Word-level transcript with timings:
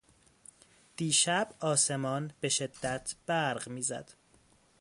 دیشب 0.97 1.53
آسمان 1.59 2.31
بهشدت 2.39 3.15
برق 3.27 3.69
میزد. 3.69 4.13